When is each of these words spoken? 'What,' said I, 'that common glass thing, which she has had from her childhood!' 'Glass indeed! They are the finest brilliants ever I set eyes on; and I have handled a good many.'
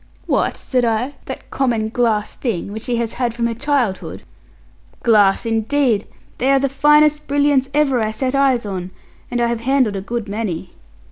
'What,' 0.25 0.57
said 0.57 0.83
I, 0.83 1.13
'that 1.25 1.51
common 1.51 1.89
glass 1.89 2.33
thing, 2.33 2.71
which 2.73 2.81
she 2.81 2.95
has 2.95 3.13
had 3.13 3.35
from 3.35 3.45
her 3.45 3.53
childhood!' 3.53 4.23
'Glass 5.03 5.45
indeed! 5.45 6.07
They 6.39 6.49
are 6.51 6.57
the 6.57 6.69
finest 6.69 7.27
brilliants 7.27 7.69
ever 7.71 8.01
I 8.01 8.09
set 8.09 8.33
eyes 8.33 8.65
on; 8.65 8.89
and 9.29 9.39
I 9.39 9.45
have 9.45 9.59
handled 9.61 9.95
a 9.95 10.01
good 10.01 10.27
many.' 10.27 10.71